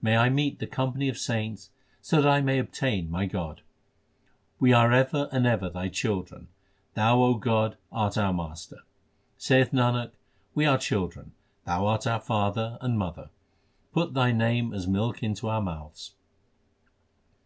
[0.00, 1.68] May I meet the company of saints
[2.00, 3.60] so that I may obtain my God!
[4.58, 6.48] We are ever and ever Thy children;
[6.94, 8.78] Thou, O God, art our Master.
[9.36, 10.12] Saith Nanak,
[10.54, 11.32] we are children;
[11.66, 13.28] Thou art our father and mother:
[13.92, 16.14] put Thy name as milk into our mouths.